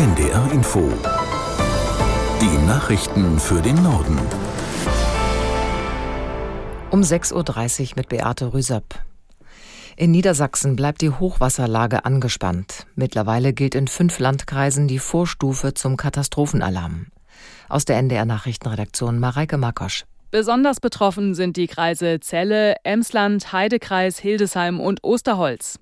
NDR 0.00 0.50
Info. 0.50 0.90
Die 2.40 2.66
Nachrichten 2.66 3.38
für 3.38 3.60
den 3.60 3.82
Norden. 3.82 4.18
Um 6.90 7.02
6.30 7.02 7.34
Uhr 7.34 7.88
mit 7.96 8.08
Beate 8.08 8.54
Rüsapp. 8.54 8.94
In 9.98 10.10
Niedersachsen 10.10 10.74
bleibt 10.74 11.02
die 11.02 11.10
Hochwasserlage 11.10 12.06
angespannt. 12.06 12.86
Mittlerweile 12.94 13.52
gilt 13.52 13.74
in 13.74 13.88
fünf 13.88 14.18
Landkreisen 14.18 14.88
die 14.88 14.98
Vorstufe 14.98 15.74
zum 15.74 15.98
Katastrophenalarm. 15.98 17.08
Aus 17.68 17.84
der 17.84 17.98
NDR 17.98 18.24
Nachrichtenredaktion 18.24 19.18
Mareike 19.18 19.58
Makosch. 19.58 20.06
Besonders 20.30 20.80
betroffen 20.80 21.34
sind 21.34 21.58
die 21.58 21.66
Kreise 21.66 22.20
Celle, 22.20 22.76
Emsland, 22.84 23.52
Heidekreis, 23.52 24.18
Hildesheim 24.18 24.80
und 24.80 25.04
Osterholz. 25.04 25.78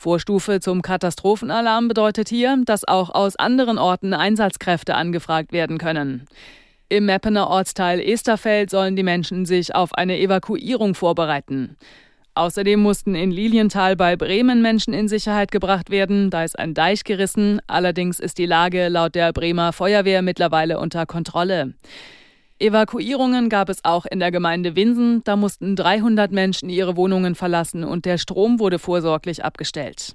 Vorstufe 0.00 0.60
zum 0.60 0.80
Katastrophenalarm 0.80 1.88
bedeutet 1.88 2.30
hier, 2.30 2.56
dass 2.64 2.88
auch 2.88 3.10
aus 3.10 3.36
anderen 3.36 3.76
Orten 3.76 4.14
Einsatzkräfte 4.14 4.94
angefragt 4.94 5.52
werden 5.52 5.76
können. 5.76 6.24
Im 6.88 7.04
Meppener 7.04 7.48
Ortsteil 7.48 8.00
Esterfeld 8.00 8.70
sollen 8.70 8.96
die 8.96 9.02
Menschen 9.02 9.44
sich 9.44 9.74
auf 9.74 9.92
eine 9.92 10.18
Evakuierung 10.18 10.94
vorbereiten. 10.94 11.76
Außerdem 12.32 12.80
mussten 12.80 13.14
in 13.14 13.30
Lilienthal 13.30 13.94
bei 13.94 14.16
Bremen 14.16 14.62
Menschen 14.62 14.94
in 14.94 15.06
Sicherheit 15.06 15.52
gebracht 15.52 15.90
werden. 15.90 16.30
Da 16.30 16.44
ist 16.44 16.58
ein 16.58 16.72
Deich 16.72 17.04
gerissen. 17.04 17.60
Allerdings 17.66 18.20
ist 18.20 18.38
die 18.38 18.46
Lage 18.46 18.88
laut 18.88 19.14
der 19.14 19.34
Bremer 19.34 19.74
Feuerwehr 19.74 20.22
mittlerweile 20.22 20.80
unter 20.80 21.04
Kontrolle. 21.04 21.74
Evakuierungen 22.60 23.48
gab 23.48 23.70
es 23.70 23.84
auch 23.84 24.04
in 24.04 24.20
der 24.20 24.30
Gemeinde 24.30 24.76
Winsen. 24.76 25.22
Da 25.24 25.36
mussten 25.36 25.76
300 25.76 26.30
Menschen 26.30 26.68
ihre 26.68 26.94
Wohnungen 26.94 27.34
verlassen 27.34 27.84
und 27.84 28.04
der 28.04 28.18
Strom 28.18 28.60
wurde 28.60 28.78
vorsorglich 28.78 29.42
abgestellt. 29.42 30.14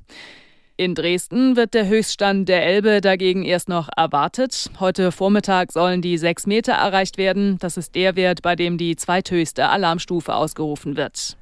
In 0.78 0.94
Dresden 0.94 1.56
wird 1.56 1.74
der 1.74 1.88
Höchststand 1.88 2.48
der 2.48 2.64
Elbe 2.66 3.02
dagegen 3.02 3.44
erst 3.44 3.68
noch 3.68 3.90
erwartet. 3.96 4.70
Heute 4.80 5.12
Vormittag 5.12 5.72
sollen 5.72 6.02
die 6.02 6.18
sechs 6.18 6.46
Meter 6.46 6.74
erreicht 6.74 7.18
werden. 7.18 7.58
Das 7.60 7.78
ist 7.78 7.96
der 7.96 8.16
Wert, 8.16 8.42
bei 8.42 8.56
dem 8.56 8.78
die 8.78 8.96
zweithöchste 8.96 9.70
Alarmstufe 9.70 10.36
ausgerufen 10.36 10.98
wird. 10.98 11.38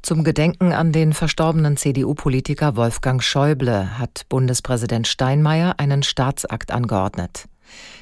Zum 0.00 0.22
Gedenken 0.22 0.72
an 0.72 0.92
den 0.92 1.12
verstorbenen 1.12 1.76
CDU-Politiker 1.76 2.76
Wolfgang 2.76 3.22
Schäuble 3.22 3.98
hat 3.98 4.22
Bundespräsident 4.28 5.06
Steinmeier 5.06 5.74
einen 5.78 6.02
Staatsakt 6.02 6.70
angeordnet. 6.70 7.46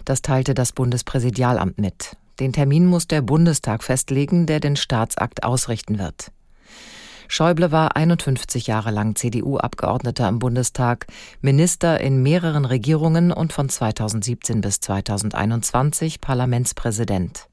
Das 0.05 0.23
teilte 0.23 0.55
das 0.55 0.73
Bundespräsidialamt 0.73 1.79
mit. 1.79 2.17
Den 2.41 2.53
Termin 2.53 2.87
muss 2.87 3.07
der 3.07 3.23
Bundestag 3.23 3.83
festlegen, 3.83 4.47
der 4.47 4.61
den 4.61 4.77
Staatsakt 4.77 5.45
ausrichten 5.45 5.99
wird. 5.99 6.33
Schäuble 7.29 7.73
war 7.73 7.97
51 7.97 8.67
Jahre 8.67 8.91
lang 8.91 9.17
CDU-Abgeordneter 9.17 10.29
im 10.29 10.39
Bundestag, 10.39 11.07
Minister 11.41 11.99
in 12.01 12.23
mehreren 12.23 12.67
Regierungen 12.67 13.33
und 13.33 13.55
von 13.55 13.71
2017 13.71 14.61
bis 14.61 14.81
2021 14.81 16.21
Parlamentspräsident. 16.21 17.49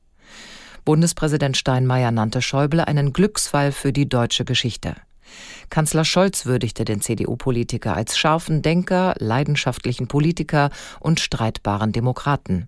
Bundespräsident 0.83 1.55
Steinmeier 1.55 2.11
nannte 2.11 2.41
Schäuble 2.41 2.87
einen 2.87 3.13
Glücksfall 3.13 3.71
für 3.71 3.93
die 3.93 4.09
deutsche 4.09 4.43
Geschichte. 4.43 4.95
Kanzler 5.69 6.05
Scholz 6.05 6.45
würdigte 6.45 6.85
den 6.85 7.01
CDU-Politiker 7.01 7.95
als 7.95 8.17
scharfen 8.17 8.61
Denker, 8.61 9.15
leidenschaftlichen 9.19 10.07
Politiker 10.07 10.69
und 10.99 11.19
streitbaren 11.19 11.91
Demokraten. 11.91 12.67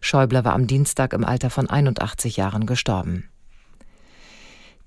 Schäuble 0.00 0.44
war 0.44 0.54
am 0.54 0.66
Dienstag 0.66 1.12
im 1.12 1.24
Alter 1.24 1.50
von 1.50 1.70
81 1.70 2.36
Jahren 2.36 2.66
gestorben. 2.66 3.28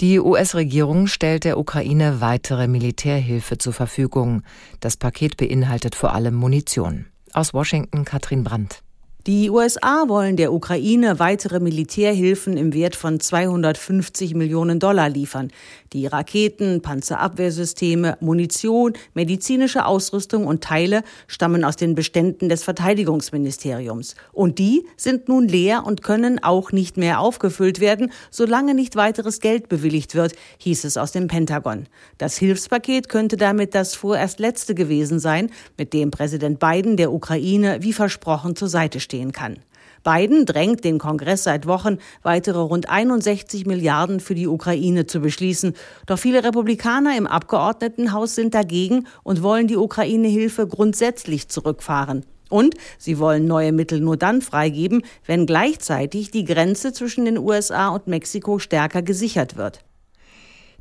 Die 0.02 0.20
US-Regierung 0.20 1.08
stellt 1.08 1.46
der 1.46 1.58
Ukraine 1.58 2.20
weitere 2.20 2.68
Militärhilfe 2.68 3.58
zur 3.58 3.72
Verfügung. 3.72 4.44
Das 4.82 4.98
Paket 4.98 5.38
beinhaltet 5.38 5.96
vor 5.96 6.14
allem 6.14 6.36
Munition. 6.36 7.06
Aus 7.32 7.54
Washington 7.54 8.04
Katrin 8.04 8.44
Brandt. 8.44 8.84
Die 9.28 9.50
USA 9.50 10.08
wollen 10.08 10.36
der 10.38 10.54
Ukraine 10.54 11.18
weitere 11.18 11.60
Militärhilfen 11.60 12.58
im 12.58 12.76
Wert 12.76 12.96
von 12.96 13.20
250 13.20 14.36
Millionen 14.36 14.78
Dollar 14.78 15.10
liefern. 15.10 15.52
Die 15.94 16.06
Raketen, 16.06 16.84
Panzerabwehrsysteme, 16.84 18.20
Munition, 18.20 18.94
medizinische 19.16 19.88
Ausrüstung 19.88 20.46
und 20.46 20.64
Teile 20.64 21.02
stammen 21.26 21.64
aus 21.64 21.76
den 21.76 21.96
Beständen 21.96 22.50
des 22.50 22.64
Verteidigungsministeriums. 22.64 24.14
Und 24.32 24.60
die 24.60 24.86
sind 24.96 25.28
nun 25.28 25.48
leer 25.48 25.88
und 25.88 26.04
können 26.04 26.44
auch 26.44 26.72
nicht 26.72 26.96
mehr 26.96 27.20
aufgefüllt 27.20 27.80
werden, 27.80 28.12
solange 28.30 28.76
nicht 28.76 28.96
weiteres 28.96 29.40
Geld 29.40 29.70
bewilligt 29.70 30.14
wird, 30.14 30.34
hieß 30.60 30.84
es 30.84 30.98
aus 30.98 31.14
dem 31.14 31.30
Pentagon. 31.30 31.88
Das 32.20 32.38
Hilfspaket 32.38 33.10
könnte 33.10 33.38
damit 33.38 33.74
das 33.74 33.96
vorerst 33.96 34.40
letzte 34.40 34.76
gewesen 34.76 35.18
sein, 35.18 35.50
mit 35.80 35.94
dem 35.94 36.12
Präsident 36.12 36.60
Biden 36.60 36.96
der 36.96 37.12
Ukraine 37.12 37.80
wie 37.82 37.94
versprochen 37.94 38.56
zur 38.56 38.68
Seite 38.68 39.00
stehen 39.16 39.32
kann. 39.32 39.58
Biden 40.04 40.46
drängt 40.46 40.84
den 40.84 41.00
Kongress 41.00 41.46
seit 41.46 41.66
Wochen, 41.66 41.98
weitere 42.22 42.60
rund 42.60 42.90
61 42.90 43.66
Milliarden 43.66 44.20
für 44.20 44.36
die 44.36 44.48
Ukraine 44.48 45.08
zu 45.08 45.20
beschließen. 45.20 45.74
Doch 46.06 46.20
viele 46.20 46.44
Republikaner 46.44 47.18
im 47.18 47.26
Abgeordnetenhaus 47.26 48.36
sind 48.36 48.54
dagegen 48.54 49.08
und 49.24 49.42
wollen 49.42 49.68
die 49.68 49.78
Ukraine-Hilfe 49.78 50.68
grundsätzlich 50.68 51.48
zurückfahren. 51.48 52.24
Und 52.50 52.76
sie 53.00 53.18
wollen 53.18 53.48
neue 53.48 53.72
Mittel 53.72 54.00
nur 54.00 54.18
dann 54.18 54.44
freigeben, 54.44 55.02
wenn 55.26 55.48
gleichzeitig 55.48 56.30
die 56.30 56.46
Grenze 56.46 56.94
zwischen 56.94 57.26
den 57.26 57.40
USA 57.40 57.88
und 57.88 58.06
Mexiko 58.06 58.60
stärker 58.60 59.02
gesichert 59.02 59.58
wird. 59.58 59.80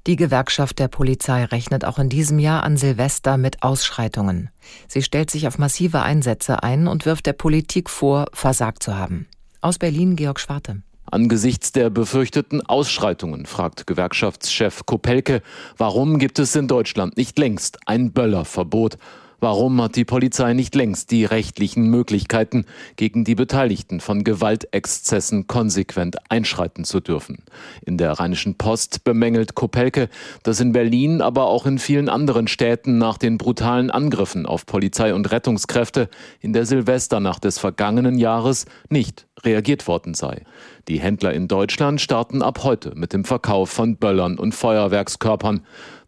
Die 0.06 0.16
Gewerkschaft 0.16 0.78
der 0.78 0.88
Polizei 0.88 1.44
rechnet 1.44 1.86
auch 1.86 1.98
in 1.98 2.10
diesem 2.10 2.38
Jahr 2.38 2.62
an 2.62 2.76
Silvester 2.76 3.38
mit 3.38 3.62
Ausschreitungen. 3.62 4.50
Sie 4.86 5.00
stellt 5.00 5.30
sich 5.30 5.48
auf 5.48 5.56
massive 5.56 6.02
Einsätze 6.02 6.62
ein 6.62 6.86
und 6.88 7.06
wirft 7.06 7.24
der 7.24 7.32
Politik 7.32 7.88
vor, 7.88 8.26
versagt 8.34 8.82
zu 8.82 8.98
haben. 8.98 9.26
Aus 9.62 9.78
Berlin 9.78 10.14
Georg 10.14 10.40
Schwarte. 10.40 10.82
Angesichts 11.10 11.72
der 11.72 11.88
befürchteten 11.88 12.60
Ausschreitungen 12.60 13.46
fragt 13.46 13.86
Gewerkschaftschef 13.86 14.84
Kopelke, 14.84 15.42
warum 15.78 16.18
gibt 16.18 16.38
es 16.38 16.54
in 16.54 16.68
Deutschland 16.68 17.16
nicht 17.16 17.38
längst 17.38 17.78
ein 17.86 18.12
Böllerverbot? 18.12 18.98
Warum 19.44 19.82
hat 19.82 19.96
die 19.96 20.06
Polizei 20.06 20.54
nicht 20.54 20.74
längst 20.74 21.10
die 21.10 21.26
rechtlichen 21.26 21.90
Möglichkeiten, 21.90 22.64
gegen 22.96 23.24
die 23.24 23.34
Beteiligten 23.34 24.00
von 24.00 24.24
Gewaltexzessen 24.24 25.46
konsequent 25.46 26.16
einschreiten 26.30 26.84
zu 26.84 27.00
dürfen? 27.00 27.44
In 27.84 27.98
der 27.98 28.12
Rheinischen 28.12 28.56
Post 28.56 29.04
bemängelt 29.04 29.54
Kopelke, 29.54 30.08
dass 30.44 30.60
in 30.60 30.72
Berlin, 30.72 31.20
aber 31.20 31.48
auch 31.48 31.66
in 31.66 31.78
vielen 31.78 32.08
anderen 32.08 32.48
Städten 32.48 32.96
nach 32.96 33.18
den 33.18 33.36
brutalen 33.36 33.90
Angriffen 33.90 34.46
auf 34.46 34.64
Polizei 34.64 35.12
und 35.12 35.30
Rettungskräfte 35.30 36.08
in 36.40 36.54
der 36.54 36.64
Silvesternacht 36.64 37.44
des 37.44 37.58
vergangenen 37.58 38.16
Jahres 38.16 38.64
nicht 38.88 39.26
reagiert 39.42 39.86
worden 39.86 40.14
sei. 40.14 40.42
Die 40.88 41.00
Händler 41.00 41.34
in 41.34 41.48
Deutschland 41.48 42.00
starten 42.00 42.40
ab 42.40 42.64
heute 42.64 42.94
mit 42.94 43.12
dem 43.12 43.24
Verkauf 43.24 43.70
von 43.70 43.96
Böllern 43.96 44.38
und 44.38 44.54
Feuerwerkskörpern. 44.54 45.60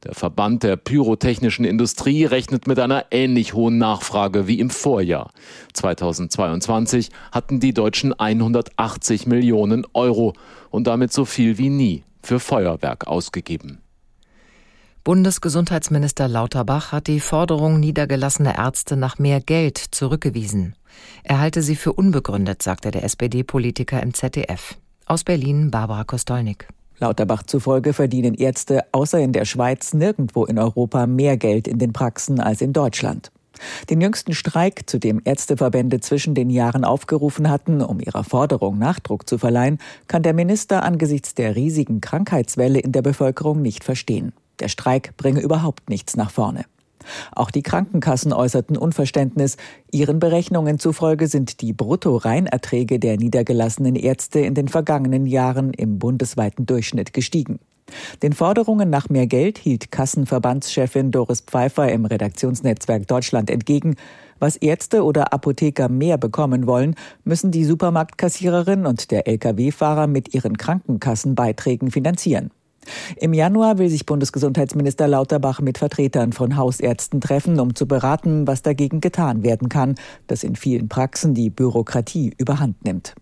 Der 0.04 0.14
Verband 0.14 0.62
der 0.62 0.76
pyrotechnischen 0.76 1.64
Industrie 1.64 2.24
rechnet 2.24 2.66
mit 2.66 2.78
einer 2.78 3.06
ähnlich 3.10 3.54
hohen 3.54 3.78
Nachfrage 3.78 4.46
wie 4.46 4.60
im 4.60 4.70
Vorjahr. 4.70 5.30
2022 5.72 7.10
hatten 7.32 7.60
die 7.60 7.74
Deutschen 7.74 8.12
180 8.12 9.26
Millionen 9.26 9.86
Euro 9.94 10.34
und 10.70 10.86
damit 10.86 11.12
so 11.12 11.24
viel 11.24 11.58
wie 11.58 11.70
nie 11.70 12.04
für 12.22 12.40
Feuerwerk 12.40 13.06
ausgegeben. 13.06 13.80
Bundesgesundheitsminister 15.04 16.26
Lauterbach 16.26 16.90
hat 16.90 17.06
die 17.06 17.20
Forderung 17.20 17.78
niedergelassener 17.78 18.58
Ärzte 18.58 18.96
nach 18.96 19.20
mehr 19.20 19.40
Geld 19.40 19.78
zurückgewiesen. 19.78 20.74
Er 21.22 21.38
halte 21.38 21.62
sie 21.62 21.76
für 21.76 21.92
unbegründet, 21.92 22.60
sagte 22.60 22.90
der 22.90 23.04
SPD-Politiker 23.04 24.02
im 24.02 24.14
ZDF. 24.14 24.76
Aus 25.06 25.22
Berlin 25.22 25.70
Barbara 25.70 26.02
Kostolnik. 26.02 26.66
Lauterbach 26.98 27.42
zufolge 27.42 27.92
verdienen 27.92 28.34
Ärzte 28.34 28.84
außer 28.92 29.18
in 29.18 29.32
der 29.32 29.44
Schweiz 29.44 29.92
nirgendwo 29.94 30.44
in 30.44 30.58
Europa 30.58 31.06
mehr 31.06 31.36
Geld 31.36 31.68
in 31.68 31.78
den 31.78 31.92
Praxen 31.92 32.40
als 32.40 32.60
in 32.60 32.72
Deutschland. 32.72 33.30
Den 33.90 34.00
jüngsten 34.00 34.34
Streik, 34.34 34.88
zu 34.88 34.98
dem 34.98 35.20
Ärzteverbände 35.24 36.00
zwischen 36.00 36.34
den 36.34 36.50
Jahren 36.50 36.84
aufgerufen 36.84 37.48
hatten, 37.48 37.80
um 37.80 38.00
ihrer 38.00 38.24
Forderung 38.24 38.78
Nachdruck 38.78 39.28
zu 39.28 39.38
verleihen, 39.38 39.78
kann 40.08 40.22
der 40.22 40.34
Minister 40.34 40.82
angesichts 40.82 41.34
der 41.34 41.56
riesigen 41.56 42.00
Krankheitswelle 42.00 42.78
in 42.78 42.92
der 42.92 43.02
Bevölkerung 43.02 43.62
nicht 43.62 43.84
verstehen. 43.84 44.32
Der 44.60 44.68
Streik 44.68 45.16
bringe 45.16 45.40
überhaupt 45.40 45.88
nichts 45.88 46.16
nach 46.16 46.30
vorne. 46.30 46.64
Auch 47.34 47.50
die 47.50 47.62
Krankenkassen 47.62 48.32
äußerten 48.32 48.76
Unverständnis. 48.76 49.56
Ihren 49.90 50.18
Berechnungen 50.18 50.78
zufolge 50.78 51.28
sind 51.28 51.60
die 51.60 51.72
Brutto-Reinerträge 51.72 52.98
der 52.98 53.16
niedergelassenen 53.16 53.96
Ärzte 53.96 54.40
in 54.40 54.54
den 54.54 54.68
vergangenen 54.68 55.26
Jahren 55.26 55.72
im 55.72 55.98
bundesweiten 55.98 56.66
Durchschnitt 56.66 57.12
gestiegen. 57.12 57.58
Den 58.22 58.32
Forderungen 58.32 58.90
nach 58.90 59.08
mehr 59.08 59.26
Geld 59.26 59.58
hielt 59.58 59.92
Kassenverbandschefin 59.92 61.10
Doris 61.10 61.40
Pfeiffer 61.40 61.90
im 61.90 62.04
Redaktionsnetzwerk 62.04 63.06
Deutschland 63.06 63.50
entgegen. 63.50 63.96
Was 64.38 64.56
Ärzte 64.56 65.04
oder 65.04 65.32
Apotheker 65.32 65.88
mehr 65.88 66.18
bekommen 66.18 66.66
wollen, 66.66 66.94
müssen 67.24 67.50
die 67.52 67.64
Supermarktkassiererin 67.64 68.86
und 68.86 69.10
der 69.10 69.26
Lkw-Fahrer 69.28 70.08
mit 70.08 70.34
ihren 70.34 70.58
Krankenkassenbeiträgen 70.58 71.90
finanzieren. 71.90 72.50
Im 73.16 73.32
Januar 73.32 73.78
will 73.78 73.88
sich 73.88 74.06
Bundesgesundheitsminister 74.06 75.08
Lauterbach 75.08 75.60
mit 75.60 75.78
Vertretern 75.78 76.32
von 76.32 76.56
Hausärzten 76.56 77.20
treffen, 77.20 77.60
um 77.60 77.74
zu 77.74 77.86
beraten, 77.86 78.46
was 78.46 78.62
dagegen 78.62 79.00
getan 79.00 79.42
werden 79.42 79.68
kann, 79.68 79.94
dass 80.26 80.44
in 80.44 80.56
vielen 80.56 80.88
Praxen 80.88 81.34
die 81.34 81.50
Bürokratie 81.50 82.34
überhand 82.38 82.84
nimmt. 82.84 83.14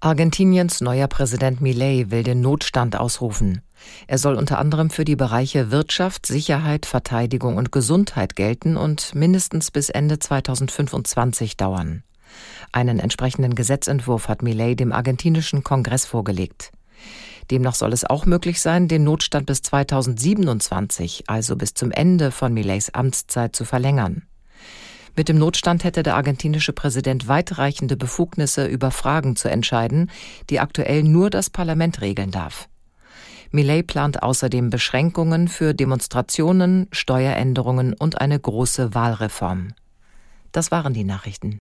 Argentiniens 0.00 0.82
neuer 0.82 1.08
Präsident 1.08 1.60
Milei 1.62 2.06
will 2.10 2.22
den 2.22 2.42
Notstand 2.42 2.96
ausrufen. 2.96 3.62
Er 4.06 4.18
soll 4.18 4.34
unter 4.34 4.58
anderem 4.58 4.90
für 4.90 5.04
die 5.04 5.16
Bereiche 5.16 5.70
Wirtschaft, 5.70 6.26
Sicherheit, 6.26 6.86
Verteidigung 6.86 7.56
und 7.56 7.72
Gesundheit 7.72 8.36
gelten 8.36 8.76
und 8.76 9.14
mindestens 9.14 9.70
bis 9.70 9.88
Ende 9.88 10.18
2025 10.18 11.56
dauern. 11.56 12.02
Einen 12.72 12.98
entsprechenden 12.98 13.54
Gesetzentwurf 13.54 14.28
hat 14.28 14.42
Milei 14.42 14.74
dem 14.74 14.92
argentinischen 14.92 15.64
Kongress 15.64 16.04
vorgelegt. 16.04 16.72
Demnach 17.50 17.74
soll 17.74 17.92
es 17.92 18.04
auch 18.04 18.26
möglich 18.26 18.60
sein, 18.60 18.88
den 18.88 19.04
Notstand 19.04 19.46
bis 19.46 19.62
2027, 19.62 21.24
also 21.28 21.56
bis 21.56 21.74
zum 21.74 21.92
Ende 21.92 22.30
von 22.30 22.52
Millets 22.52 22.92
Amtszeit, 22.92 23.54
zu 23.54 23.64
verlängern. 23.64 24.22
Mit 25.16 25.28
dem 25.28 25.38
Notstand 25.38 25.84
hätte 25.84 26.02
der 26.02 26.16
argentinische 26.16 26.74
Präsident 26.74 27.26
weitreichende 27.26 27.96
Befugnisse 27.96 28.66
über 28.66 28.90
Fragen 28.90 29.34
zu 29.34 29.48
entscheiden, 29.48 30.10
die 30.50 30.60
aktuell 30.60 31.02
nur 31.02 31.30
das 31.30 31.48
Parlament 31.48 32.02
regeln 32.02 32.30
darf. 32.30 32.68
Millet 33.50 33.86
plant 33.86 34.22
außerdem 34.22 34.70
Beschränkungen 34.70 35.48
für 35.48 35.72
Demonstrationen, 35.72 36.88
Steueränderungen 36.92 37.94
und 37.94 38.20
eine 38.20 38.38
große 38.38 38.94
Wahlreform. 38.94 39.72
Das 40.52 40.70
waren 40.70 40.92
die 40.92 41.04
Nachrichten. 41.04 41.58